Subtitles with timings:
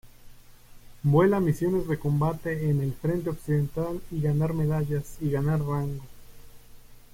[1.03, 6.01] Vuela misiones de combate en el frente occidental y ganar medallas y ganar rango.